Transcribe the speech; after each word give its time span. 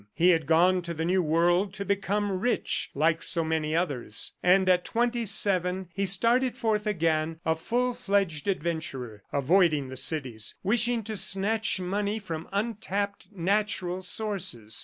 He 0.15 0.29
had 0.29 0.47
gone 0.47 0.81
to 0.81 0.95
the 0.95 1.05
new 1.05 1.21
world 1.21 1.75
to 1.75 1.85
become 1.85 2.39
rich 2.39 2.89
like 2.95 3.21
so 3.21 3.43
many 3.43 3.75
others. 3.75 4.31
And 4.41 4.67
at 4.67 4.83
twenty 4.83 5.25
seven, 5.25 5.89
he 5.93 6.07
started 6.07 6.57
forth 6.57 6.87
again, 6.87 7.39
a 7.45 7.55
full 7.55 7.93
fledged 7.93 8.47
adventurer, 8.47 9.21
avoiding 9.31 9.89
the 9.89 9.97
cities, 9.97 10.55
wishing 10.63 11.03
to 11.03 11.15
snatch 11.15 11.79
money 11.79 12.17
from 12.17 12.49
untapped, 12.51 13.27
natural 13.31 14.01
sources. 14.01 14.79